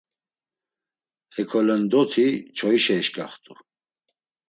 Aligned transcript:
Hekolendoti 1.35 2.27
çoişa 2.55 2.95
eşǩaxt̆u. 2.99 3.53